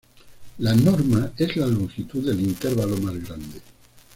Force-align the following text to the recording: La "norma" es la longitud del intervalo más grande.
La 0.57 0.73
"norma" 0.73 1.31
es 1.37 1.55
la 1.57 1.67
longitud 1.67 2.25
del 2.25 2.39
intervalo 2.39 2.97
más 2.97 3.13
grande. 3.23 3.61